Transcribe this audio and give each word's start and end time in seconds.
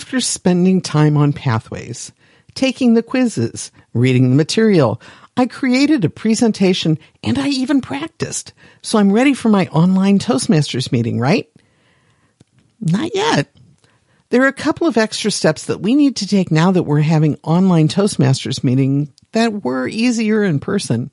After 0.00 0.18
spending 0.18 0.80
time 0.80 1.18
on 1.18 1.34
pathways, 1.34 2.10
taking 2.54 2.94
the 2.94 3.02
quizzes, 3.02 3.70
reading 3.92 4.30
the 4.30 4.34
material, 4.34 4.98
I 5.36 5.44
created 5.44 6.06
a 6.06 6.10
presentation 6.10 6.98
and 7.22 7.38
I 7.38 7.48
even 7.48 7.82
practiced. 7.82 8.54
So 8.80 8.98
I'm 8.98 9.12
ready 9.12 9.34
for 9.34 9.50
my 9.50 9.66
online 9.66 10.18
Toastmasters 10.18 10.90
meeting, 10.90 11.20
right? 11.20 11.52
Not 12.80 13.14
yet. 13.14 13.54
There 14.30 14.42
are 14.42 14.48
a 14.48 14.54
couple 14.54 14.86
of 14.86 14.96
extra 14.96 15.30
steps 15.30 15.66
that 15.66 15.82
we 15.82 15.94
need 15.94 16.16
to 16.16 16.26
take 16.26 16.50
now 16.50 16.70
that 16.70 16.84
we're 16.84 17.02
having 17.02 17.38
online 17.42 17.86
Toastmasters 17.86 18.64
meeting 18.64 19.12
that 19.32 19.62
were 19.62 19.86
easier 19.86 20.42
in 20.42 20.60
person. 20.60 21.10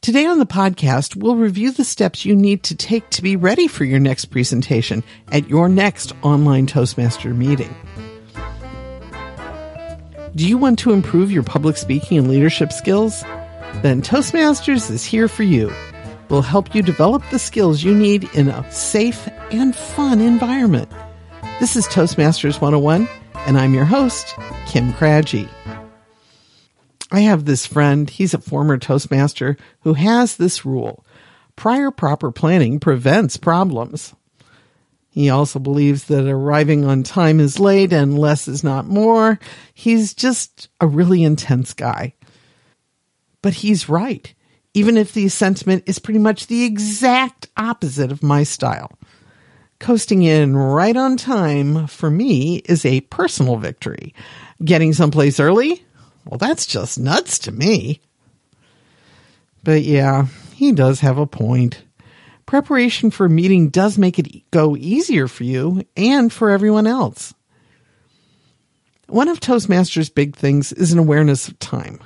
Today 0.00 0.26
on 0.26 0.38
the 0.38 0.46
podcast, 0.46 1.16
we'll 1.16 1.34
review 1.34 1.72
the 1.72 1.84
steps 1.84 2.24
you 2.24 2.36
need 2.36 2.62
to 2.64 2.76
take 2.76 3.10
to 3.10 3.22
be 3.22 3.34
ready 3.34 3.66
for 3.66 3.84
your 3.84 3.98
next 3.98 4.26
presentation 4.26 5.02
at 5.32 5.48
your 5.48 5.68
next 5.68 6.12
online 6.22 6.66
Toastmaster 6.66 7.34
meeting. 7.34 7.74
Do 10.36 10.46
you 10.46 10.58
want 10.58 10.78
to 10.80 10.92
improve 10.92 11.32
your 11.32 11.42
public 11.42 11.76
speaking 11.76 12.18
and 12.18 12.28
leadership 12.28 12.70
skills? 12.72 13.22
Then 13.82 14.00
Toastmasters 14.00 14.90
is 14.90 15.04
here 15.04 15.26
for 15.28 15.42
you. 15.42 15.72
We'll 16.28 16.42
help 16.42 16.74
you 16.74 16.82
develop 16.82 17.22
the 17.30 17.38
skills 17.38 17.82
you 17.82 17.94
need 17.94 18.24
in 18.34 18.48
a 18.48 18.70
safe 18.70 19.28
and 19.50 19.74
fun 19.74 20.20
environment. 20.20 20.88
This 21.58 21.74
is 21.74 21.86
Toastmasters 21.88 22.60
101, 22.60 23.08
and 23.46 23.58
I'm 23.58 23.74
your 23.74 23.84
host, 23.86 24.34
Kim 24.66 24.92
Krajci. 24.92 25.48
I 27.10 27.20
have 27.20 27.44
this 27.44 27.66
friend, 27.66 28.10
he's 28.10 28.34
a 28.34 28.38
former 28.38 28.78
Toastmaster, 28.78 29.56
who 29.80 29.94
has 29.94 30.36
this 30.36 30.64
rule. 30.64 31.04
Prior 31.54 31.90
proper 31.90 32.32
planning 32.32 32.80
prevents 32.80 33.36
problems. 33.36 34.14
He 35.08 35.30
also 35.30 35.58
believes 35.58 36.04
that 36.04 36.28
arriving 36.28 36.84
on 36.84 37.02
time 37.02 37.40
is 37.40 37.58
late 37.58 37.92
and 37.92 38.18
less 38.18 38.48
is 38.48 38.62
not 38.62 38.86
more. 38.86 39.38
He's 39.72 40.12
just 40.12 40.68
a 40.78 40.86
really 40.86 41.22
intense 41.22 41.72
guy. 41.72 42.14
But 43.40 43.54
he's 43.54 43.88
right, 43.88 44.34
even 44.74 44.98
if 44.98 45.14
the 45.14 45.28
sentiment 45.28 45.84
is 45.86 45.98
pretty 45.98 46.20
much 46.20 46.48
the 46.48 46.64
exact 46.64 47.48
opposite 47.56 48.12
of 48.12 48.22
my 48.22 48.42
style. 48.42 48.92
Coasting 49.78 50.22
in 50.22 50.54
right 50.54 50.96
on 50.96 51.16
time 51.16 51.86
for 51.86 52.10
me 52.10 52.56
is 52.66 52.84
a 52.84 53.00
personal 53.02 53.56
victory. 53.56 54.14
Getting 54.62 54.92
someplace 54.92 55.40
early? 55.40 55.85
Well, 56.26 56.38
that's 56.38 56.66
just 56.66 56.98
nuts 56.98 57.38
to 57.40 57.52
me. 57.52 58.00
But 59.62 59.82
yeah, 59.82 60.26
he 60.54 60.72
does 60.72 61.00
have 61.00 61.18
a 61.18 61.26
point 61.26 61.82
preparation 62.46 63.10
for 63.10 63.26
a 63.26 63.30
meeting 63.30 63.68
does 63.68 63.98
make 63.98 64.18
it 64.18 64.48
go 64.52 64.76
easier 64.76 65.28
for 65.28 65.44
you 65.44 65.82
and 65.96 66.32
for 66.32 66.50
everyone 66.50 66.86
else. 66.86 67.34
One 69.08 69.28
of 69.28 69.40
Toastmasters' 69.40 70.12
big 70.12 70.34
things 70.34 70.72
is 70.72 70.92
an 70.92 70.98
awareness 70.98 71.48
of 71.48 71.58
time. 71.58 72.00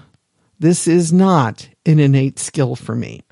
This 0.59 0.87
is 0.87 1.13
not 1.13 1.69
an 1.87 1.99
innate 1.99 2.39
skill 2.39 2.77
for 2.77 2.95
me. 2.95 3.23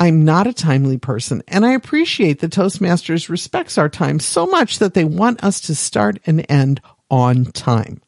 I'm 0.00 0.24
not 0.24 0.46
a 0.46 0.52
timely 0.52 0.96
person, 0.96 1.42
and 1.48 1.66
I 1.66 1.72
appreciate 1.72 2.38
that 2.40 2.52
Toastmasters 2.52 3.28
respects 3.28 3.78
our 3.78 3.88
time 3.88 4.20
so 4.20 4.46
much 4.46 4.78
that 4.78 4.94
they 4.94 5.04
want 5.04 5.42
us 5.42 5.60
to 5.62 5.74
start 5.74 6.18
and 6.24 6.46
end 6.48 6.80
on 7.10 7.46
time. 7.46 8.00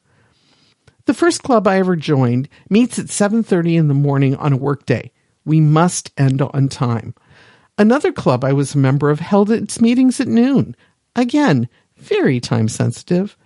The 1.11 1.14
first 1.14 1.42
club 1.42 1.66
I 1.66 1.80
ever 1.80 1.97
joined 1.97 2.48
meets 2.69 2.97
at 2.97 3.11
7:30 3.11 3.75
in 3.75 3.89
the 3.89 3.94
morning 3.94 4.36
on 4.36 4.53
a 4.53 4.56
workday. 4.56 5.11
We 5.44 5.61
must 5.61 6.12
end 6.16 6.41
on 6.41 6.69
time. 6.69 7.16
Another 7.77 8.12
club 8.12 8.44
I 8.44 8.53
was 8.53 8.77
a 8.77 8.78
member 8.78 9.11
of 9.11 9.19
held 9.19 9.50
its 9.50 9.81
meetings 9.81 10.20
at 10.20 10.28
noon. 10.28 10.77
Again, 11.16 11.69
very 11.97 12.38
time 12.38 12.69
sensitive. 12.69 13.36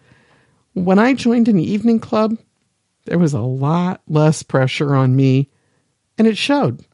When 0.75 0.99
I 0.99 1.15
joined 1.15 1.49
an 1.49 1.59
evening 1.59 2.01
club, 2.01 2.37
there 3.07 3.19
was 3.19 3.33
a 3.33 3.41
lot 3.41 4.03
less 4.07 4.43
pressure 4.43 4.95
on 4.95 5.17
me, 5.17 5.49
and 6.19 6.29
it 6.29 6.37
showed. 6.37 6.85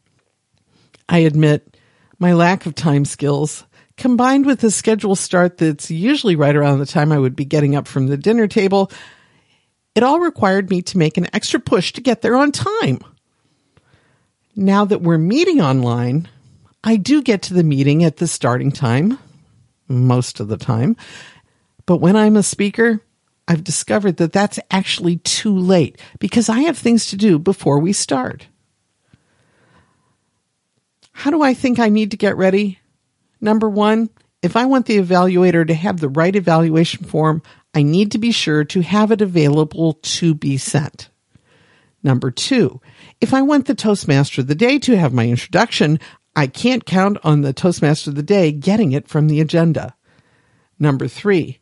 I 1.08 1.18
admit 1.18 1.78
my 2.20 2.32
lack 2.32 2.64
of 2.64 2.76
time 2.76 3.04
skills, 3.04 3.64
combined 3.96 4.46
with 4.46 4.62
a 4.62 4.70
schedule 4.70 5.16
start 5.16 5.58
that's 5.58 5.90
usually 5.90 6.36
right 6.36 6.54
around 6.54 6.78
the 6.78 6.86
time 6.86 7.10
I 7.10 7.18
would 7.18 7.34
be 7.34 7.44
getting 7.44 7.74
up 7.74 7.88
from 7.88 8.06
the 8.06 8.16
dinner 8.16 8.46
table, 8.46 8.88
it 9.94 10.02
all 10.02 10.20
required 10.20 10.70
me 10.70 10.82
to 10.82 10.98
make 10.98 11.16
an 11.16 11.28
extra 11.32 11.60
push 11.60 11.92
to 11.92 12.00
get 12.00 12.22
there 12.22 12.36
on 12.36 12.52
time. 12.52 13.00
Now 14.56 14.84
that 14.84 15.02
we're 15.02 15.18
meeting 15.18 15.60
online, 15.60 16.28
I 16.82 16.96
do 16.96 17.22
get 17.22 17.42
to 17.42 17.54
the 17.54 17.64
meeting 17.64 18.04
at 18.04 18.16
the 18.16 18.26
starting 18.26 18.72
time, 18.72 19.18
most 19.88 20.40
of 20.40 20.48
the 20.48 20.56
time. 20.56 20.96
But 21.86 21.98
when 21.98 22.16
I'm 22.16 22.36
a 22.36 22.42
speaker, 22.42 23.00
I've 23.48 23.64
discovered 23.64 24.18
that 24.18 24.32
that's 24.32 24.60
actually 24.70 25.16
too 25.18 25.56
late 25.56 26.00
because 26.20 26.48
I 26.48 26.60
have 26.60 26.78
things 26.78 27.06
to 27.06 27.16
do 27.16 27.38
before 27.38 27.80
we 27.80 27.92
start. 27.92 28.46
How 31.12 31.30
do 31.30 31.42
I 31.42 31.52
think 31.52 31.78
I 31.78 31.88
need 31.88 32.12
to 32.12 32.16
get 32.16 32.36
ready? 32.36 32.78
Number 33.40 33.68
one, 33.68 34.08
if 34.42 34.56
I 34.56 34.66
want 34.66 34.86
the 34.86 34.98
evaluator 34.98 35.66
to 35.66 35.74
have 35.74 36.00
the 36.00 36.08
right 36.08 36.34
evaluation 36.34 37.04
form, 37.04 37.42
I 37.74 37.82
need 37.82 38.12
to 38.12 38.18
be 38.18 38.32
sure 38.32 38.64
to 38.64 38.80
have 38.80 39.12
it 39.12 39.20
available 39.20 39.94
to 39.94 40.34
be 40.34 40.56
sent. 40.56 41.08
Number 42.02 42.30
two, 42.30 42.80
if 43.20 43.34
I 43.34 43.42
want 43.42 43.66
the 43.66 43.74
Toastmaster 43.74 44.40
of 44.40 44.46
the 44.46 44.54
day 44.54 44.78
to 44.80 44.96
have 44.96 45.12
my 45.12 45.28
introduction, 45.28 46.00
I 46.34 46.46
can't 46.46 46.86
count 46.86 47.18
on 47.22 47.42
the 47.42 47.52
Toastmaster 47.52 48.10
of 48.10 48.16
the 48.16 48.22
day 48.22 48.52
getting 48.52 48.92
it 48.92 49.08
from 49.08 49.28
the 49.28 49.40
agenda. 49.40 49.94
Number 50.78 51.06
three, 51.08 51.58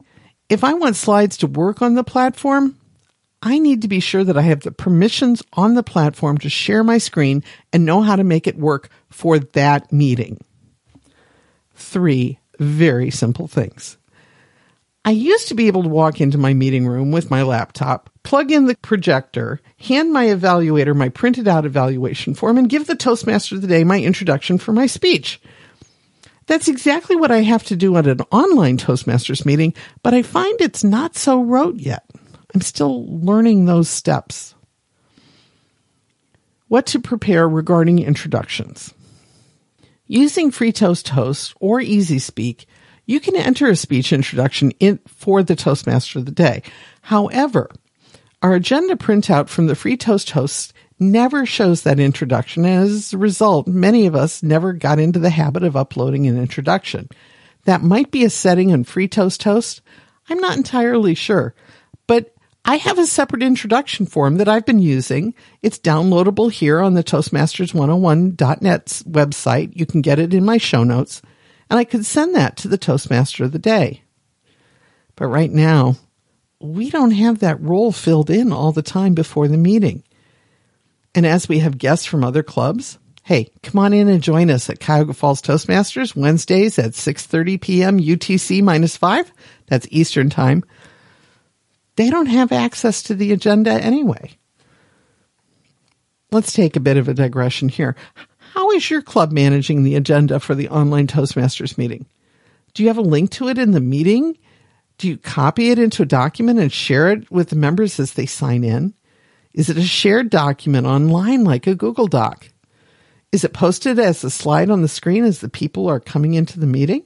if 0.49 0.65
I 0.65 0.75
want 0.75 0.97
slides 0.97 1.37
to 1.39 1.47
work 1.47 1.83
on 1.83 1.95
the 1.95 2.05
platform, 2.05 2.77
I 3.43 3.59
need 3.59 3.83
to 3.83 3.89
be 3.89 4.01
sure 4.01 4.25
that 4.25 4.37
I 4.37 4.43
have 4.43 4.61
the 4.61 4.73
permissions 4.73 5.43
on 5.53 5.75
the 5.75 5.83
platform 5.83 6.39
to 6.39 6.49
share 6.49 6.83
my 6.83 6.99
screen 6.99 7.45
and 7.73 7.85
know 7.85 8.03
how 8.03 8.17
to 8.17 8.25
make 8.25 8.47
it 8.47 8.57
work 8.57 8.89
for 9.11 9.39
that 9.39 9.93
meeting. 9.93 10.39
Three 11.75 12.39
very 12.59 13.11
simple 13.11 13.47
things. 13.47 13.97
I 15.05 15.11
used 15.11 15.49
to 15.49 15.55
be 15.55 15.69
able 15.69 15.85
to 15.85 15.89
walk 15.89 16.21
into 16.21 16.39
my 16.39 16.53
meeting 16.53 16.87
room 16.87 17.13
with 17.13 17.31
my 17.31 17.43
laptop, 17.43 18.11
plug 18.23 18.53
in 18.53 18.67
the 18.67 18.77
projector, 18.77 19.61
hand 19.79 20.13
my 20.13 20.27
evaluator 20.27 20.95
my 20.95 21.09
printed 21.09 21.49
out 21.49 21.65
evaluation 21.65 22.35
form, 22.35 22.59
and 22.59 22.69
give 22.69 22.87
the 22.87 22.95
Toastmaster 22.95 23.55
of 23.55 23.63
the 23.63 23.69
day 23.69 23.85
my 23.85 24.01
introduction 24.01 24.59
for 24.59 24.73
my 24.73 24.87
speech. 24.87 25.41
That's 26.47 26.69
exactly 26.69 27.15
what 27.15 27.31
I 27.31 27.43
have 27.43 27.65
to 27.65 27.77
do 27.77 27.97
at 27.97 28.07
an 28.07 28.21
online 28.31 28.79
Toastmasters 28.79 29.47
meeting, 29.47 29.75
but 30.03 30.15
I 30.15 30.23
find 30.23 30.61
it's 30.61 30.83
not 30.83 31.17
so 31.17 31.43
rote 31.43 31.77
yet. 31.77 32.05
I'm 32.55 32.63
still 32.63 33.07
learning 33.07 33.67
those 33.67 33.89
steps. 33.89 34.55
What 36.69 36.87
to 36.87 37.01
prepare 37.01 37.49
regarding 37.49 37.99
introductions. 37.99 38.93
Using 40.07 40.51
FreeToast 40.51 41.09
Host 41.09 41.55
or 41.61 41.81
EasySpeak, 41.81 42.65
you 43.09 43.19
can 43.21 43.35
enter 43.35 43.67
a 43.69 43.75
speech 43.75 44.13
introduction 44.13 44.71
in, 44.73 45.01
for 45.07 45.43
the 45.43 45.57
Toastmaster 45.57 46.19
of 46.19 46.27
the 46.27 46.31
day. 46.31 46.63
However, 47.01 47.71
our 48.43 48.55
agenda 48.55 48.97
printout 48.97 49.49
from 49.49 49.67
the 49.67 49.75
free 49.75 49.97
Toast 49.97 50.31
host 50.31 50.75
never 51.01 51.47
shows 51.47 51.83
that 51.83 51.99
introduction. 51.99 52.67
As 52.67 53.15
a 53.15 53.19
result, 53.19 53.67
many 53.67 54.07
of 54.07 54.15
us 54.15 54.43
never 54.43 54.75
got 54.75 54.99
into 54.99 55.19
the 55.19 55.31
habit 55.31 55.63
of 55.65 55.75
uploading 55.75 56.27
an 56.27 56.39
introduction. 56.39 57.09
That 57.65 57.83
might 57.83 58.11
be 58.11 58.25
a 58.25 58.31
setting 58.31 58.69
in 58.71 58.85
Free 58.85 59.09
Toast 59.09 59.43
host. 59.43 59.81
I'm 60.29 60.39
not 60.39 60.59
entirely 60.59 61.15
sure, 61.15 61.55
but 62.07 62.35
I 62.67 62.77
have 62.77 62.99
a 62.99 63.07
separate 63.07 63.43
introduction 63.43 64.05
form 64.05 64.37
that 64.37 64.49
I've 64.49 64.67
been 64.67 64.81
using. 64.81 65.35
It's 65.63 65.79
downloadable 65.79 66.53
here 66.53 66.81
on 66.81 66.93
the 66.93 67.03
Toastmasters101.net 67.03 68.87
website. 69.09 69.73
You 69.75 69.87
can 69.87 70.03
get 70.03 70.19
it 70.19 70.35
in 70.35 70.45
my 70.45 70.59
show 70.59 70.85
notes, 70.85 71.23
and 71.71 71.79
I 71.79 71.84
could 71.84 72.06
send 72.06 72.34
that 72.34 72.56
to 72.59 72.69
the 72.69 72.79
Toastmaster 72.79 73.45
of 73.45 73.53
the 73.53 73.59
day. 73.59 74.03
But 75.17 75.27
right 75.27 75.51
now, 75.51 75.97
we 76.61 76.91
don't 76.91 77.12
have 77.12 77.41
that 77.41 77.61
role 77.61 77.93
filled 77.93 78.31
in 78.31 78.53
all 78.53 78.73
the 78.73 78.82
time 78.82 79.15
before 79.15 79.49
the 79.49 79.56
meeting. 79.56 80.03
And 81.15 81.26
as 81.26 81.49
we 81.49 81.61
have 81.61 81.79
guests 81.79 82.06
from 82.06 82.25
other 82.25 82.43
clubs, 82.43 82.99
hey, 83.25 83.50
come 83.62 83.79
on 83.79 83.93
in 83.93 84.09
and 84.09 84.23
join 84.23 84.50
us 84.50 84.70
at 84.70 84.81
Cuyahoga 84.81 85.15
Falls 85.15 85.43
Toastmasters 85.43 86.17
Wednesdays 86.17 86.79
at 86.79 86.93
6:30 86.93 87.61
p.m. 87.61 87.99
UTC 87.99 88.62
minus 88.62 88.97
5. 88.97 89.32
That's 89.67 89.87
Eastern 89.91 90.31
Time. 90.31 90.65
They 91.97 92.11
don't 92.11 92.26
have 92.26 92.53
access 92.53 93.03
to 93.05 93.15
the 93.15 93.32
agenda 93.32 93.73
anyway. 93.73 94.38
Let's 96.31 96.53
take 96.53 96.76
a 96.76 96.81
bit 96.81 96.97
of 96.97 97.09
a 97.09 97.15
digression 97.15 97.69
here. 97.69 97.97
How 98.55 98.71
is 98.73 98.91
your 98.91 99.03
club 99.03 99.33
managing 99.33 99.83
the 99.83 99.95
agenda 99.95 100.41
for 100.41 100.55
the 100.55 100.69
online 100.69 101.06
Toastmasters 101.06 101.77
meeting? 101.79 102.06
Do 102.75 102.83
you 102.83 102.89
have 102.89 102.99
a 102.99 103.03
link 103.03 103.31
to 103.33 103.49
it 103.49 103.59
in 103.59 103.73
the 103.73 103.81
meeting? 103.81 104.39
Do 104.99 105.09
you 105.09 105.17
copy 105.17 105.71
it 105.71 105.79
into 105.79 106.03
a 106.03 106.06
document 106.06 106.59
and 106.59 106.73
share 106.73 107.11
it 107.11 107.31
with 107.31 107.50
the 107.50 107.56
members 107.56 107.99
as 108.00 108.15
they 108.15 108.27
sign 108.27 108.65
in? 108.65 108.95
Is 109.53 109.69
it 109.69 109.77
a 109.77 109.83
shared 109.83 110.31
document 110.31 110.87
online 110.87 111.45
like 111.45 111.67
a 111.67 111.75
Google 111.75 112.06
Doc? 112.06 112.49
Is 113.33 113.45
it 113.45 113.53
posted 113.53 113.99
as 113.99 114.25
a 114.25 114.31
slide 114.31 114.71
on 114.71 114.83
the 114.83 114.89
screen 114.89 115.25
as 115.25 115.41
the 115.41 115.49
people 115.49 115.89
are 115.89 116.01
coming 116.01 116.35
into 116.35 116.59
the 116.61 116.67
meeting? 116.67 117.05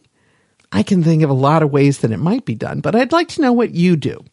I 0.70 0.82
can 0.82 1.02
think 1.02 1.22
of 1.22 1.30
a 1.30 1.34
lot 1.34 1.62
of 1.62 1.70
ways 1.70 1.98
that 1.98 2.12
it 2.12 2.18
might 2.18 2.44
be 2.44 2.54
done, 2.54 2.80
but 2.80 2.94
I'd 2.94 3.12
like 3.12 3.28
to 3.28 3.40
know 3.40 3.52
what 3.52 3.74
you 3.74 3.96
do. 3.96 4.24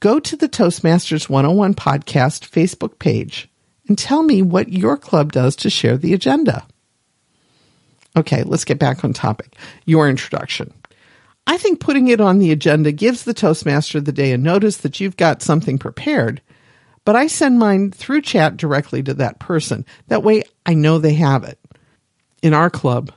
go 0.00 0.18
to 0.18 0.36
the 0.36 0.48
Toastmasters 0.48 1.28
101 1.28 1.74
podcast 1.74 2.48
Facebook 2.48 2.98
page 2.98 3.49
and 3.90 3.98
tell 3.98 4.22
me 4.22 4.40
what 4.40 4.72
your 4.72 4.96
club 4.96 5.32
does 5.32 5.56
to 5.56 5.68
share 5.68 5.96
the 5.96 6.14
agenda. 6.14 6.64
Okay, 8.16 8.44
let's 8.44 8.64
get 8.64 8.78
back 8.78 9.04
on 9.04 9.12
topic. 9.12 9.56
Your 9.84 10.08
introduction. 10.08 10.72
I 11.44 11.58
think 11.58 11.80
putting 11.80 12.06
it 12.06 12.20
on 12.20 12.38
the 12.38 12.52
agenda 12.52 12.92
gives 12.92 13.24
the 13.24 13.34
Toastmaster 13.34 13.98
of 13.98 14.04
the 14.04 14.12
day 14.12 14.30
a 14.30 14.38
notice 14.38 14.76
that 14.76 15.00
you've 15.00 15.16
got 15.16 15.42
something 15.42 15.76
prepared, 15.76 16.40
but 17.04 17.16
I 17.16 17.26
send 17.26 17.58
mine 17.58 17.90
through 17.90 18.22
chat 18.22 18.56
directly 18.56 19.02
to 19.02 19.14
that 19.14 19.40
person. 19.40 19.84
That 20.06 20.22
way 20.22 20.44
I 20.64 20.74
know 20.74 20.98
they 20.98 21.14
have 21.14 21.42
it. 21.42 21.58
In 22.42 22.54
our 22.54 22.70
club, 22.70 23.10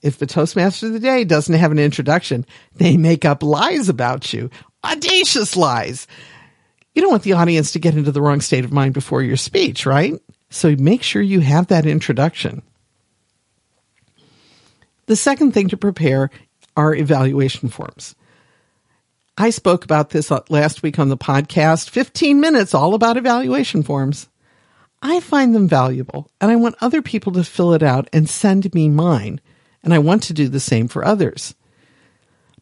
if 0.00 0.16
the 0.16 0.26
Toastmaster 0.26 0.86
of 0.86 0.94
the 0.94 1.00
day 1.00 1.24
doesn't 1.24 1.54
have 1.54 1.70
an 1.70 1.78
introduction, 1.78 2.46
they 2.76 2.96
make 2.96 3.26
up 3.26 3.42
lies 3.42 3.90
about 3.90 4.32
you. 4.32 4.48
Audacious 4.82 5.54
lies. 5.54 6.06
You 6.94 7.02
don't 7.02 7.10
want 7.10 7.22
the 7.22 7.34
audience 7.34 7.72
to 7.72 7.78
get 7.78 7.94
into 7.94 8.12
the 8.12 8.22
wrong 8.22 8.40
state 8.40 8.64
of 8.64 8.72
mind 8.72 8.94
before 8.94 9.22
your 9.22 9.36
speech, 9.36 9.86
right? 9.86 10.14
So 10.50 10.74
make 10.76 11.02
sure 11.02 11.22
you 11.22 11.40
have 11.40 11.68
that 11.68 11.86
introduction. 11.86 12.62
The 15.06 15.16
second 15.16 15.52
thing 15.52 15.68
to 15.68 15.76
prepare 15.76 16.30
are 16.76 16.94
evaluation 16.94 17.68
forms. 17.68 18.14
I 19.36 19.50
spoke 19.50 19.84
about 19.84 20.10
this 20.10 20.32
uh, 20.32 20.40
last 20.48 20.82
week 20.82 20.98
on 20.98 21.08
the 21.08 21.16
podcast 21.16 21.90
15 21.90 22.40
minutes 22.40 22.74
all 22.74 22.94
about 22.94 23.16
evaluation 23.16 23.82
forms. 23.82 24.28
I 25.00 25.20
find 25.20 25.54
them 25.54 25.68
valuable 25.68 26.30
and 26.40 26.50
I 26.50 26.56
want 26.56 26.74
other 26.80 27.02
people 27.02 27.32
to 27.32 27.44
fill 27.44 27.72
it 27.72 27.82
out 27.82 28.08
and 28.12 28.28
send 28.28 28.74
me 28.74 28.88
mine. 28.88 29.40
And 29.82 29.94
I 29.94 29.98
want 29.98 30.24
to 30.24 30.32
do 30.32 30.48
the 30.48 30.58
same 30.58 30.88
for 30.88 31.04
others. 31.04 31.54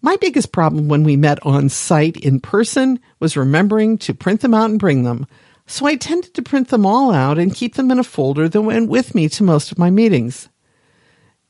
My 0.02 0.16
biggest 0.16 0.52
problem 0.52 0.88
when 0.88 1.02
we 1.02 1.16
met 1.16 1.44
on 1.44 1.68
site 1.68 2.16
in 2.16 2.40
person 2.40 3.00
was 3.18 3.36
remembering 3.36 3.98
to 3.98 4.14
print 4.14 4.40
them 4.40 4.54
out 4.54 4.70
and 4.70 4.78
bring 4.78 5.02
them. 5.02 5.26
So 5.66 5.86
I 5.86 5.96
tended 5.96 6.34
to 6.34 6.42
print 6.42 6.68
them 6.68 6.86
all 6.86 7.12
out 7.12 7.38
and 7.38 7.54
keep 7.54 7.74
them 7.74 7.90
in 7.90 7.98
a 7.98 8.04
folder 8.04 8.48
that 8.48 8.62
went 8.62 8.88
with 8.88 9.14
me 9.14 9.28
to 9.30 9.42
most 9.42 9.72
of 9.72 9.78
my 9.78 9.90
meetings. 9.90 10.48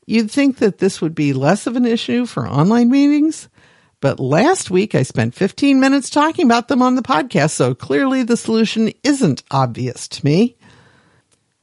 You'd 0.05 0.31
think 0.31 0.57
that 0.57 0.77
this 0.77 1.01
would 1.01 1.13
be 1.13 1.33
less 1.33 1.67
of 1.67 1.75
an 1.75 1.85
issue 1.85 2.25
for 2.25 2.47
online 2.47 2.89
meetings, 2.89 3.49
but 3.99 4.19
last 4.19 4.71
week 4.71 4.95
I 4.95 5.03
spent 5.03 5.35
15 5.35 5.79
minutes 5.79 6.09
talking 6.09 6.45
about 6.45 6.67
them 6.69 6.81
on 6.81 6.95
the 6.95 7.01
podcast, 7.01 7.51
so 7.51 7.75
clearly 7.75 8.23
the 8.23 8.37
solution 8.37 8.91
isn't 9.03 9.43
obvious 9.51 10.07
to 10.07 10.25
me. 10.25 10.55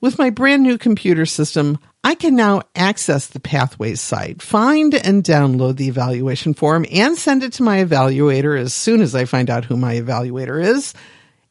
With 0.00 0.18
my 0.18 0.28
brand 0.28 0.62
new 0.62 0.76
computer 0.76 1.24
system, 1.24 1.78
I 2.06 2.14
can 2.14 2.36
now 2.36 2.60
access 2.76 3.28
the 3.28 3.40
Pathways 3.40 3.98
site, 3.98 4.42
find 4.42 4.94
and 4.94 5.24
download 5.24 5.76
the 5.76 5.88
evaluation 5.88 6.52
form, 6.52 6.84
and 6.92 7.16
send 7.16 7.42
it 7.42 7.54
to 7.54 7.62
my 7.62 7.82
evaluator 7.82 8.60
as 8.60 8.74
soon 8.74 9.00
as 9.00 9.14
I 9.14 9.24
find 9.24 9.48
out 9.48 9.64
who 9.64 9.78
my 9.78 9.94
evaluator 9.94 10.62
is, 10.62 10.92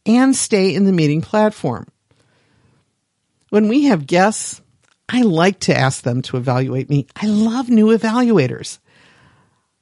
and 0.05 0.35
stay 0.35 0.75
in 0.75 0.85
the 0.85 0.91
meeting 0.91 1.21
platform. 1.21 1.88
When 3.50 3.67
we 3.67 3.85
have 3.85 4.05
guests, 4.05 4.61
I 5.09 5.23
like 5.23 5.59
to 5.61 5.75
ask 5.75 6.03
them 6.03 6.21
to 6.23 6.38
evaluate 6.38 6.88
me. 6.88 7.07
I 7.15 7.25
love 7.25 7.69
new 7.69 7.88
evaluators. 7.88 8.77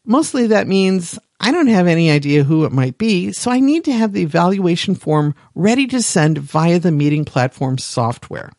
Mostly 0.06 0.48
that 0.48 0.68
means 0.68 1.20
I 1.38 1.52
don't 1.52 1.68
have 1.68 1.88
any 1.88 2.10
idea 2.10 2.46
who 2.46 2.64
it 2.64 2.72
might 2.72 2.98
be, 2.98 3.34
so 3.34 3.52
I 3.52 3.60
need 3.60 3.84
to 3.86 3.92
have 3.92 4.14
the 4.14 4.22
evaluation 4.22 4.96
form 4.96 5.36
ready 5.54 5.86
to 5.88 6.02
send 6.02 6.38
via 6.38 6.80
the 6.80 6.92
meeting 6.94 7.26
platform 7.26 7.78
software. 7.78 8.52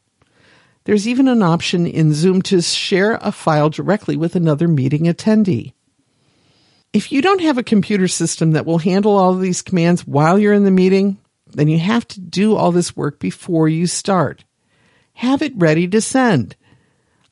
There's 0.85 1.07
even 1.07 1.29
an 1.29 1.43
option 1.43 1.87
in 1.87 2.13
Zoom 2.13 2.43
to 2.43 2.61
share 2.61 3.19
a 3.21 3.33
file 3.33 3.71
directly 3.71 4.17
with 4.17 4.35
another 4.35 4.69
meeting 4.69 5.05
attendee. 5.05 5.73
If 6.93 7.13
you 7.13 7.23
don't 7.23 7.41
have 7.41 7.57
a 7.57 7.63
computer 7.63 8.09
system 8.09 8.53
that 8.53 8.67
will 8.67 8.79
handle 8.79 9.17
all 9.17 9.33
of 9.33 9.41
these 9.41 9.63
commands 9.63 10.07
while 10.07 10.39
you're 10.39 10.53
in 10.53 10.65
the 10.65 10.71
meeting, 10.71 11.19
then 11.47 11.69
you 11.69 11.79
have 11.79 12.07
to 12.09 12.21
do 12.21 12.57
all 12.57 12.73
this 12.73 12.97
work 12.97 13.19
before 13.19 13.69
you 13.69 13.87
start 13.87 14.45
have 15.15 15.43
it 15.43 15.53
ready 15.57 15.87
to 15.89 16.01
send. 16.01 16.57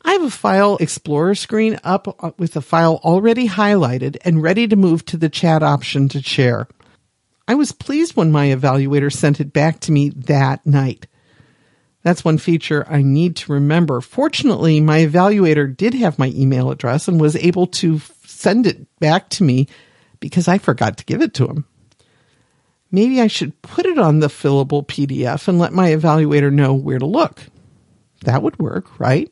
I 0.02 0.12
have 0.12 0.22
a 0.22 0.30
file 0.30 0.76
explorer 0.78 1.34
screen 1.34 1.78
up 1.84 2.22
uh, 2.22 2.30
with 2.38 2.52
the 2.52 2.62
file 2.62 3.00
already 3.04 3.48
highlighted 3.48 4.16
and 4.24 4.42
ready 4.42 4.66
to 4.68 4.76
move 4.76 5.04
to 5.06 5.16
the 5.16 5.28
chat 5.28 5.62
option 5.62 6.08
to 6.10 6.22
share. 6.22 6.68
I 7.46 7.54
was 7.54 7.72
pleased 7.72 8.16
when 8.16 8.32
my 8.32 8.46
evaluator 8.46 9.12
sent 9.12 9.40
it 9.40 9.52
back 9.52 9.80
to 9.80 9.92
me 9.92 10.10
that 10.10 10.64
night. 10.64 11.06
That's 12.02 12.24
one 12.24 12.38
feature 12.38 12.86
I 12.88 13.02
need 13.02 13.36
to 13.36 13.52
remember. 13.52 14.00
Fortunately, 14.00 14.80
my 14.80 15.04
evaluator 15.04 15.76
did 15.76 15.94
have 15.94 16.18
my 16.18 16.28
email 16.28 16.70
address 16.70 17.08
and 17.08 17.20
was 17.20 17.36
able 17.36 17.66
to 17.68 18.00
send 18.24 18.66
it 18.66 18.86
back 19.00 19.28
to 19.30 19.44
me 19.44 19.68
because 20.18 20.48
I 20.48 20.58
forgot 20.58 20.96
to 20.98 21.04
give 21.04 21.20
it 21.20 21.34
to 21.34 21.46
him. 21.46 21.66
Maybe 22.90 23.20
I 23.20 23.26
should 23.26 23.60
put 23.62 23.86
it 23.86 23.98
on 23.98 24.18
the 24.18 24.28
fillable 24.28 24.86
PDF 24.86 25.46
and 25.46 25.58
let 25.58 25.72
my 25.72 25.90
evaluator 25.90 26.52
know 26.52 26.74
where 26.74 26.98
to 26.98 27.06
look. 27.06 27.42
That 28.24 28.42
would 28.42 28.58
work, 28.58 28.98
right? 28.98 29.30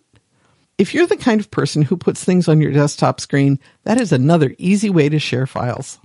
If 0.76 0.94
you're 0.94 1.06
the 1.09 1.17
kind 1.17 1.41
of 1.41 1.50
person 1.50 1.82
who 1.82 1.97
puts 1.97 2.23
things 2.23 2.49
on 2.49 2.61
your 2.61 2.70
desktop 2.70 3.20
screen, 3.20 3.59
that 3.82 4.00
is 4.00 4.12
another 4.12 4.55
easy 4.59 4.91
way 4.91 5.09
to 5.09 5.19
share 5.19 5.47
files. 5.47 5.99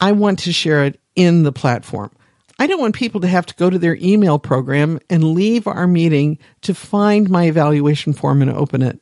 I 0.00 0.12
want 0.12 0.38
to 0.40 0.52
share 0.52 0.84
it 0.84 1.00
in 1.14 1.42
the 1.42 1.52
platform. 1.52 2.10
I 2.58 2.66
don't 2.66 2.80
want 2.80 2.94
people 2.94 3.20
to 3.20 3.28
have 3.28 3.46
to 3.46 3.54
go 3.54 3.68
to 3.68 3.78
their 3.78 3.96
email 3.96 4.38
program 4.38 4.98
and 5.10 5.34
leave 5.34 5.66
our 5.66 5.86
meeting 5.86 6.38
to 6.62 6.74
find 6.74 7.28
my 7.28 7.44
evaluation 7.44 8.12
form 8.12 8.40
and 8.40 8.50
open 8.50 8.82
it. 8.82 9.00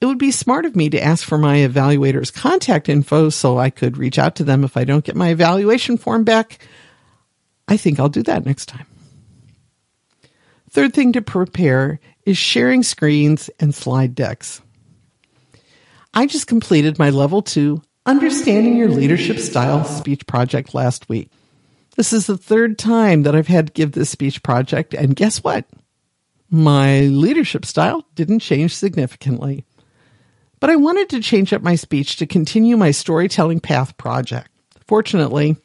It 0.00 0.06
would 0.06 0.18
be 0.18 0.30
smart 0.30 0.64
of 0.64 0.76
me 0.76 0.90
to 0.90 1.02
ask 1.02 1.26
for 1.26 1.38
my 1.38 1.56
evaluator's 1.58 2.30
contact 2.30 2.88
info 2.88 3.30
so 3.30 3.58
I 3.58 3.70
could 3.70 3.96
reach 3.96 4.18
out 4.18 4.36
to 4.36 4.44
them 4.44 4.64
if 4.64 4.76
I 4.76 4.84
don't 4.84 5.04
get 5.04 5.16
my 5.16 5.30
evaluation 5.30 5.96
form 5.96 6.24
back. 6.24 6.58
I 7.68 7.76
think 7.76 7.98
I'll 7.98 8.08
do 8.08 8.22
that 8.24 8.44
next 8.44 8.66
time. 8.66 8.86
Third 10.70 10.92
thing 10.92 11.12
to 11.14 11.22
prepare 11.22 12.00
is 12.24 12.36
sharing 12.36 12.82
screens 12.82 13.48
and 13.58 13.74
slide 13.74 14.14
decks. 14.14 14.60
I 16.12 16.26
just 16.26 16.46
completed 16.46 16.98
my 16.98 17.10
level 17.10 17.42
two 17.42 17.82
Understanding 18.04 18.76
Your 18.76 18.88
Leadership 18.88 19.38
Style 19.38 19.84
speech 19.84 20.26
project 20.26 20.74
last 20.74 21.08
week. 21.08 21.30
This 21.96 22.12
is 22.12 22.26
the 22.26 22.36
third 22.36 22.78
time 22.78 23.22
that 23.22 23.34
I've 23.34 23.46
had 23.48 23.68
to 23.68 23.72
give 23.72 23.92
this 23.92 24.10
speech 24.10 24.42
project, 24.42 24.92
and 24.92 25.16
guess 25.16 25.42
what? 25.42 25.64
My 26.50 27.00
leadership 27.00 27.64
style 27.64 28.06
didn't 28.14 28.40
change 28.40 28.74
significantly. 28.74 29.64
But 30.60 30.70
I 30.70 30.76
wanted 30.76 31.08
to 31.10 31.20
change 31.20 31.52
up 31.52 31.62
my 31.62 31.74
speech 31.74 32.16
to 32.16 32.26
continue 32.26 32.76
my 32.76 32.90
storytelling 32.90 33.60
path 33.60 33.96
project. 33.96 34.50
Fortunately, 34.86 35.56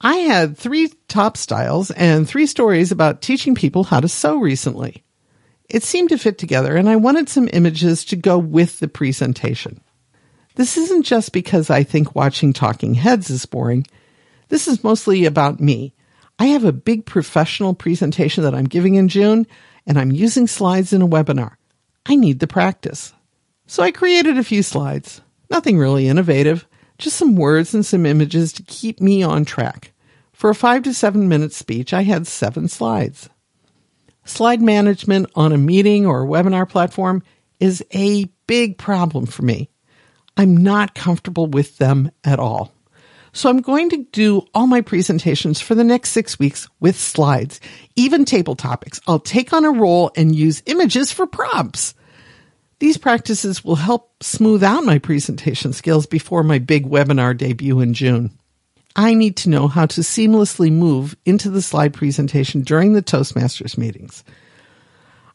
I 0.00 0.16
had 0.16 0.58
three 0.58 0.92
top 1.06 1.36
styles 1.36 1.92
and 1.92 2.28
three 2.28 2.46
stories 2.46 2.90
about 2.90 3.22
teaching 3.22 3.54
people 3.54 3.84
how 3.84 4.00
to 4.00 4.08
sew 4.08 4.38
recently. 4.38 5.04
It 5.68 5.84
seemed 5.84 6.08
to 6.08 6.18
fit 6.18 6.38
together, 6.38 6.76
and 6.76 6.88
I 6.88 6.96
wanted 6.96 7.28
some 7.28 7.48
images 7.52 8.04
to 8.06 8.16
go 8.16 8.36
with 8.36 8.80
the 8.80 8.88
presentation. 8.88 9.80
This 10.56 10.76
isn't 10.76 11.04
just 11.04 11.32
because 11.32 11.70
I 11.70 11.84
think 11.84 12.16
watching 12.16 12.52
talking 12.52 12.94
heads 12.94 13.30
is 13.30 13.46
boring. 13.46 13.86
This 14.52 14.68
is 14.68 14.84
mostly 14.84 15.24
about 15.24 15.60
me. 15.60 15.94
I 16.38 16.48
have 16.48 16.64
a 16.64 16.72
big 16.72 17.06
professional 17.06 17.72
presentation 17.72 18.44
that 18.44 18.54
I'm 18.54 18.66
giving 18.66 18.96
in 18.96 19.08
June, 19.08 19.46
and 19.86 19.98
I'm 19.98 20.12
using 20.12 20.46
slides 20.46 20.92
in 20.92 21.00
a 21.00 21.08
webinar. 21.08 21.54
I 22.04 22.16
need 22.16 22.38
the 22.38 22.46
practice. 22.46 23.14
So 23.66 23.82
I 23.82 23.90
created 23.90 24.36
a 24.36 24.44
few 24.44 24.62
slides. 24.62 25.22
Nothing 25.48 25.78
really 25.78 26.06
innovative, 26.06 26.66
just 26.98 27.16
some 27.16 27.34
words 27.34 27.72
and 27.72 27.86
some 27.86 28.04
images 28.04 28.52
to 28.52 28.62
keep 28.64 29.00
me 29.00 29.22
on 29.22 29.46
track. 29.46 29.92
For 30.34 30.50
a 30.50 30.54
five 30.54 30.82
to 30.82 30.92
seven 30.92 31.30
minute 31.30 31.54
speech, 31.54 31.94
I 31.94 32.02
had 32.02 32.26
seven 32.26 32.68
slides. 32.68 33.30
Slide 34.26 34.60
management 34.60 35.30
on 35.34 35.52
a 35.52 35.56
meeting 35.56 36.04
or 36.04 36.24
a 36.24 36.28
webinar 36.28 36.68
platform 36.68 37.22
is 37.58 37.82
a 37.94 38.26
big 38.46 38.76
problem 38.76 39.24
for 39.24 39.44
me. 39.44 39.70
I'm 40.36 40.58
not 40.58 40.94
comfortable 40.94 41.46
with 41.46 41.78
them 41.78 42.10
at 42.22 42.38
all. 42.38 42.70
So 43.32 43.48
I'm 43.48 43.62
going 43.62 43.88
to 43.90 44.04
do 44.12 44.46
all 44.54 44.66
my 44.66 44.82
presentations 44.82 45.60
for 45.60 45.74
the 45.74 45.84
next 45.84 46.10
six 46.10 46.38
weeks 46.38 46.68
with 46.80 46.98
slides, 46.98 47.60
even 47.96 48.26
table 48.26 48.54
topics. 48.54 49.00
I'll 49.06 49.18
take 49.18 49.52
on 49.54 49.64
a 49.64 49.70
role 49.70 50.10
and 50.16 50.36
use 50.36 50.62
images 50.66 51.12
for 51.12 51.26
prompts. 51.26 51.94
These 52.78 52.98
practices 52.98 53.64
will 53.64 53.76
help 53.76 54.22
smooth 54.22 54.62
out 54.62 54.84
my 54.84 54.98
presentation 54.98 55.72
skills 55.72 56.04
before 56.04 56.42
my 56.42 56.58
big 56.58 56.86
webinar 56.86 57.36
debut 57.36 57.80
in 57.80 57.94
June. 57.94 58.36
I 58.94 59.14
need 59.14 59.36
to 59.38 59.48
know 59.48 59.68
how 59.68 59.86
to 59.86 60.02
seamlessly 60.02 60.70
move 60.70 61.16
into 61.24 61.48
the 61.48 61.62
slide 61.62 61.94
presentation 61.94 62.60
during 62.60 62.92
the 62.92 63.02
Toastmasters 63.02 63.78
meetings. 63.78 64.24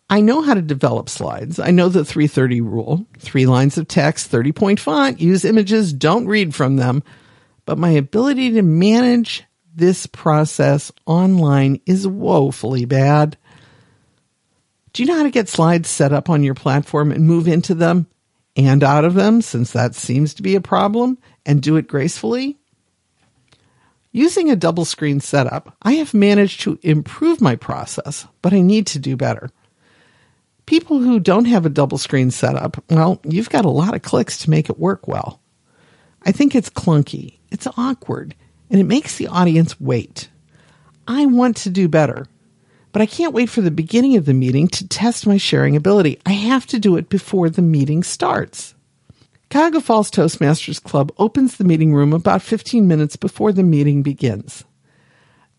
I 0.10 0.22
know 0.22 0.42
how 0.42 0.54
to 0.54 0.62
develop 0.62 1.10
slides. 1.10 1.60
I 1.60 1.72
know 1.72 1.90
the 1.90 2.06
330 2.06 2.62
rule. 2.62 3.06
Three 3.18 3.46
lines 3.46 3.78
of 3.78 3.88
text, 3.88 4.28
30 4.28 4.52
point 4.52 4.80
font, 4.80 5.20
use 5.20 5.44
images, 5.44 5.92
don't 5.92 6.28
read 6.28 6.54
from 6.54 6.76
them. 6.76 7.04
But 7.68 7.78
my 7.78 7.90
ability 7.90 8.52
to 8.54 8.62
manage 8.62 9.44
this 9.76 10.08
process 10.08 10.90
online 11.06 11.82
is 11.86 12.08
woefully 12.08 12.86
bad. 12.86 13.38
Do 14.94 15.04
you 15.04 15.10
know 15.10 15.18
how 15.18 15.24
to 15.24 15.30
get 15.30 15.50
slides 15.50 15.90
set 15.90 16.14
up 16.14 16.30
on 16.30 16.44
your 16.44 16.54
platform 16.54 17.12
and 17.12 17.28
move 17.28 17.46
into 17.46 17.76
them 17.76 18.08
and 18.56 18.86
out 18.86 19.04
of 19.04 19.16
them, 19.16 19.42
since 19.42 19.74
that 19.74 19.96
seems 19.96 20.34
to 20.36 20.44
be 20.44 20.56
a 20.56 20.62
problem, 20.62 21.18
and 21.46 21.62
do 21.62 21.76
it 21.76 21.90
gracefully? 21.90 22.58
Using 24.14 24.50
a 24.50 24.56
double 24.56 24.86
screen 24.86 25.20
setup, 25.20 25.76
I 25.82 25.96
have 25.96 26.14
managed 26.14 26.62
to 26.62 26.80
improve 26.84 27.42
my 27.42 27.58
process, 27.58 28.26
but 28.42 28.54
I 28.54 28.62
need 28.62 28.88
to 28.88 29.00
do 29.00 29.18
better. 29.18 29.50
People 30.66 31.00
who 31.00 31.20
don't 31.20 31.46
have 31.46 31.66
a 31.66 31.70
double 31.70 31.98
screen 31.98 32.32
setup, 32.32 32.82
well, 32.90 33.20
you've 33.26 33.50
got 33.50 33.66
a 33.66 33.70
lot 33.70 33.94
of 33.94 34.04
clicks 34.04 34.38
to 34.40 34.50
make 34.50 34.70
it 34.70 34.80
work 34.80 35.06
well. 35.06 35.42
I 36.24 36.32
think 36.32 36.56
it's 36.56 36.70
clunky, 36.70 37.37
it's 37.52 37.68
awkward, 37.78 38.36
and 38.70 38.80
it 38.80 38.86
makes 38.86 39.18
the 39.18 39.28
audience 39.28 39.80
wait. 39.80 40.30
I 41.08 41.26
want 41.26 41.58
to 41.58 41.70
do 41.70 41.88
better, 41.88 42.28
but 42.92 43.02
I 43.02 43.06
can't 43.06 43.34
wait 43.34 43.50
for 43.50 43.62
the 43.62 43.72
beginning 43.72 44.16
of 44.18 44.26
the 44.26 44.34
meeting 44.34 44.68
to 44.70 44.88
test 44.88 45.28
my 45.28 45.38
sharing 45.38 45.76
ability. 45.76 46.20
I 46.26 46.34
have 46.34 46.66
to 46.68 46.80
do 46.80 46.98
it 46.98 47.10
before 47.10 47.50
the 47.50 47.62
meeting 47.62 48.04
starts. 48.04 48.76
Cuyahoga 49.50 49.80
Falls 49.80 50.12
Toastmasters 50.12 50.84
Club 50.84 51.12
opens 51.18 51.56
the 51.56 51.64
meeting 51.64 51.94
room 51.94 52.12
about 52.12 52.42
15 52.42 52.86
minutes 52.86 53.16
before 53.16 53.54
the 53.54 53.64
meeting 53.64 54.04
begins. 54.04 54.66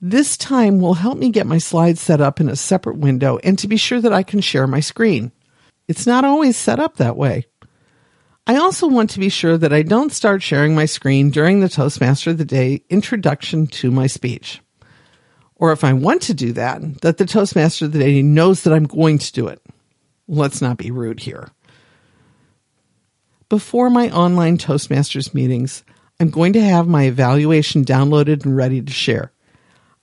This 0.00 0.36
time 0.36 0.78
will 0.78 0.94
help 0.94 1.18
me 1.18 1.30
get 1.30 1.46
my 1.46 1.58
slides 1.58 2.00
set 2.00 2.20
up 2.20 2.40
in 2.40 2.48
a 2.48 2.56
separate 2.56 2.98
window 2.98 3.38
and 3.38 3.58
to 3.58 3.66
be 3.66 3.76
sure 3.76 4.00
that 4.00 4.12
I 4.12 4.22
can 4.22 4.40
share 4.40 4.66
my 4.66 4.80
screen. 4.80 5.32
It's 5.88 6.06
not 6.06 6.24
always 6.24 6.56
set 6.56 6.78
up 6.78 6.98
that 6.98 7.16
way. 7.16 7.46
I 8.50 8.56
also 8.56 8.86
want 8.86 9.10
to 9.10 9.18
be 9.18 9.28
sure 9.28 9.58
that 9.58 9.74
I 9.74 9.82
don't 9.82 10.10
start 10.10 10.42
sharing 10.42 10.74
my 10.74 10.86
screen 10.86 11.28
during 11.28 11.60
the 11.60 11.68
Toastmaster 11.68 12.30
of 12.30 12.38
the 12.38 12.46
Day 12.46 12.82
introduction 12.88 13.66
to 13.66 13.90
my 13.90 14.06
speech. 14.06 14.62
Or 15.56 15.70
if 15.70 15.84
I 15.84 15.92
want 15.92 16.22
to 16.22 16.34
do 16.34 16.54
that, 16.54 17.02
that 17.02 17.18
the 17.18 17.26
Toastmaster 17.26 17.84
of 17.84 17.92
the 17.92 17.98
Day 17.98 18.22
knows 18.22 18.62
that 18.62 18.72
I'm 18.72 18.84
going 18.84 19.18
to 19.18 19.32
do 19.34 19.48
it. 19.48 19.60
Let's 20.28 20.62
not 20.62 20.78
be 20.78 20.90
rude 20.90 21.20
here. 21.20 21.50
Before 23.50 23.90
my 23.90 24.08
online 24.08 24.56
Toastmasters 24.56 25.34
meetings, 25.34 25.84
I'm 26.18 26.30
going 26.30 26.54
to 26.54 26.62
have 26.62 26.88
my 26.88 27.02
evaluation 27.02 27.84
downloaded 27.84 28.46
and 28.46 28.56
ready 28.56 28.80
to 28.80 28.92
share. 28.92 29.30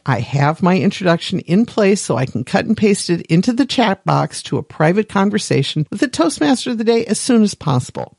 I 0.06 0.20
have 0.20 0.62
my 0.62 0.78
introduction 0.78 1.40
in 1.40 1.66
place 1.66 2.00
so 2.00 2.16
I 2.16 2.28
can 2.28 2.44
cut 2.44 2.66
and 2.66 2.78
paste 2.78 3.10
it 3.10 3.22
into 3.24 3.54
the 3.54 3.66
chat 3.66 4.06
box 4.06 4.44
to 4.44 4.60
a 4.60 4.64
private 4.64 5.10
conversation 5.10 5.88
with 5.90 6.00
the 6.00 6.08
Toastmaster 6.08 6.70
of 6.70 6.78
the 6.78 6.84
day 6.84 7.08
as 7.08 7.20
soon 7.20 7.42
as 7.42 7.56
possible. 7.56 8.16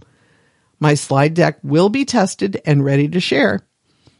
My 0.78 0.94
slide 0.94 1.34
deck 1.34 1.58
will 1.62 1.88
be 1.88 2.04
tested 2.04 2.60
and 2.66 2.84
ready 2.84 3.08
to 3.08 3.20
share, 3.20 3.66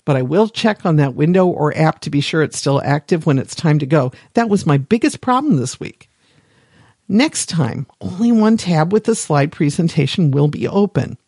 but 0.05 0.17
I 0.17 0.23
will 0.23 0.49
check 0.49 0.87
on 0.87 0.97
that 0.97 1.15
window 1.15 1.47
or 1.47 1.77
app 1.77 2.01
to 2.01 2.11
be 2.11 2.21
sure 2.21 2.43
it's 2.43 2.59
still 2.59 2.81
active 2.83 3.27
when 3.27 3.39
it's 3.39 3.55
time 3.55 3.79
to 3.81 3.87
go. 3.87 4.13
That 4.35 4.49
was 4.49 4.67
my 4.67 4.79
biggest 4.79 5.21
problem 5.21 5.57
this 5.57 5.79
week. 5.79 6.09
Next 7.09 7.49
time, 7.49 7.87
only 8.01 8.33
one 8.33 8.57
tab 8.57 8.93
with 8.93 9.05
the 9.05 9.15
slide 9.15 9.53
presentation 9.53 10.31
will 10.31 10.49
be 10.49 10.67
open. 10.67 11.19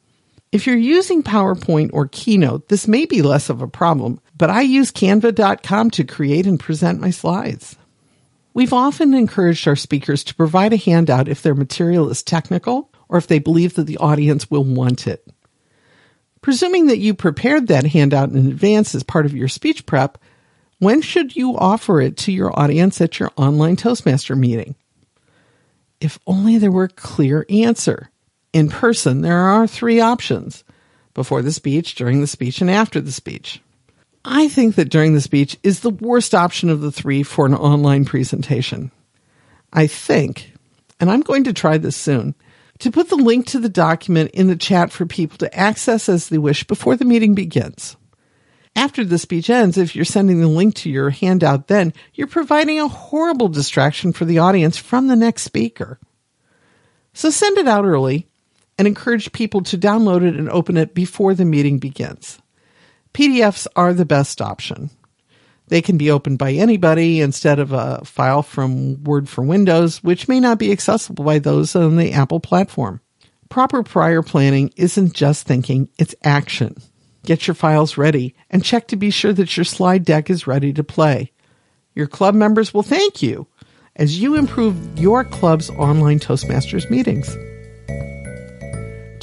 If 0.50 0.66
you're 0.66 0.76
using 0.76 1.23
PowerPoint 1.23 1.90
or 1.92 2.08
Keynote, 2.08 2.68
this 2.68 2.88
may 2.88 3.04
be 3.04 3.20
less 3.20 3.50
of 3.50 3.61
a 3.61 3.68
problem, 3.68 4.18
but 4.37 4.49
I 4.49 4.62
use 4.62 4.90
canva.com 4.90 5.90
to 5.90 6.04
create 6.04 6.47
and 6.47 6.58
present 6.58 7.00
my 7.00 7.11
slides. 7.11 7.76
We've 8.54 8.73
often 8.73 9.12
encouraged 9.12 9.68
our 9.68 9.76
speakers 9.76 10.25
to 10.25 10.35
provide 10.35 10.73
a 10.73 10.78
handout 10.78 11.28
if 11.28 11.42
their 11.42 11.54
material 11.54 12.08
is 12.08 12.23
technical 12.23 12.90
or 13.08 13.18
if 13.18 13.26
they 13.26 13.38
believe 13.38 13.74
that 13.74 13.84
the 13.84 13.98
audience 13.98 14.50
will 14.50 14.64
want 14.64 15.06
it. 15.06 15.26
Presuming 16.40 16.86
that 16.86 16.98
you 16.98 17.14
prepared 17.14 17.66
that 17.66 17.86
handout 17.86 18.30
in 18.30 18.46
advance 18.46 18.94
as 18.94 19.02
part 19.02 19.26
of 19.26 19.34
your 19.34 19.48
speech 19.48 19.86
prep, 19.86 20.18
when 20.78 21.02
should 21.02 21.34
you 21.34 21.56
offer 21.56 22.00
it 22.00 22.16
to 22.18 22.32
your 22.32 22.56
audience 22.58 23.00
at 23.00 23.18
your 23.18 23.32
online 23.36 23.76
Toastmaster 23.76 24.36
meeting? 24.36 24.76
If 26.00 26.18
only 26.26 26.58
there 26.58 26.70
were 26.70 26.84
a 26.84 26.88
clear 26.88 27.44
answer. 27.50 28.10
In 28.52 28.68
person, 28.68 29.22
there 29.22 29.38
are 29.38 29.66
three 29.66 30.00
options 30.00 30.62
before 31.14 31.42
the 31.42 31.52
speech, 31.52 31.96
during 31.96 32.20
the 32.20 32.26
speech, 32.28 32.60
and 32.60 32.70
after 32.70 33.00
the 33.00 33.12
speech. 33.12 33.60
I 34.24 34.48
think 34.48 34.76
that 34.76 34.90
during 34.90 35.14
the 35.14 35.20
speech 35.20 35.56
is 35.62 35.80
the 35.80 35.90
worst 35.90 36.34
option 36.34 36.70
of 36.70 36.80
the 36.80 36.92
three 36.92 37.22
for 37.22 37.46
an 37.46 37.54
online 37.54 38.04
presentation. 38.04 38.92
I 39.72 39.86
think, 39.86 40.52
and 41.00 41.10
I'm 41.10 41.20
going 41.22 41.44
to 41.44 41.52
try 41.52 41.78
this 41.78 41.96
soon, 41.96 42.34
to 42.80 42.90
put 42.90 43.08
the 43.08 43.16
link 43.16 43.47
to 43.47 43.58
the 43.58 43.68
document 43.68 44.30
in 44.32 44.47
the 44.47 44.56
chat 44.56 44.92
for 44.92 45.06
people 45.06 45.38
to 45.38 45.58
access 45.58 46.08
as 46.08 46.28
they 46.28 46.38
wish 46.38 46.64
before 46.64 46.97
the 46.97 47.04
meeting 47.04 47.35
begins. 47.35 47.97
After 48.76 49.04
the 49.04 49.18
speech 49.18 49.50
ends, 49.50 49.76
if 49.76 49.97
you're 49.97 50.04
sending 50.04 50.40
the 50.40 50.47
link 50.47 50.76
to 50.76 50.90
your 50.90 51.11
handout 51.11 51.66
then, 51.66 51.92
you're 52.14 52.28
providing 52.28 52.78
a 52.78 52.87
horrible 52.87 53.49
distraction 53.49 54.12
for 54.12 54.25
the 54.25 54.38
audience 54.38 54.76
from 54.76 55.08
the 55.08 55.16
next 55.16 55.42
speaker. 55.42 55.99
So 57.12 57.30
send 57.30 57.58
it 57.58 57.66
out 57.66 57.85
early 57.85 58.28
and 58.78 58.87
encourage 58.87 59.32
people 59.32 59.62
to 59.62 59.76
download 59.76 60.23
it 60.23 60.37
and 60.37 60.49
open 60.49 60.76
it 60.76 60.94
before 60.94 61.35
the 61.35 61.44
meeting 61.44 61.78
begins. 61.78 62.38
PDFs 63.12 63.66
are 63.75 63.92
the 63.92 64.04
best 64.04 64.40
option. 64.40 64.90
They 65.68 65.82
can 65.82 65.98
be 65.98 66.10
opened 66.10 66.38
by 66.38 66.52
anybody 66.52 67.20
instead 67.20 67.58
of 67.58 67.72
a 67.72 68.04
file 68.04 68.42
from 68.42 69.02
Word 69.04 69.28
for 69.28 69.42
Windows, 69.42 70.02
which 70.02 70.28
may 70.28 70.40
not 70.40 70.58
be 70.58 70.72
accessible 70.72 71.25
by 71.25 71.38
those 71.38 71.76
on 71.76 71.96
the 71.96 72.12
Apple 72.12 72.40
platform. 72.40 73.00
Proper 73.48 73.82
prior 73.82 74.22
planning 74.22 74.72
isn't 74.76 75.14
just 75.14 75.46
thinking, 75.46 75.88
it's 75.98 76.14
action. 76.22 76.76
Get 77.25 77.46
your 77.46 77.54
files 77.54 77.96
ready 77.96 78.34
and 78.50 78.64
check 78.64 78.88
to 78.88 78.96
be 78.96 79.10
sure 79.10 79.32
that 79.32 79.56
your 79.56 79.64
slide 79.64 80.04
deck 80.04 80.30
is 80.30 80.46
ready 80.46 80.72
to 80.72 80.84
play. 80.84 81.32
Your 81.94 82.06
club 82.06 82.34
members 82.34 82.72
will 82.72 82.82
thank 82.82 83.22
you 83.22 83.46
as 83.96 84.20
you 84.20 84.34
improve 84.37 84.98
your 84.98 85.25
club's 85.25 85.70
online 85.70 86.20
Toastmasters 86.20 86.88
meetings. 86.90 87.37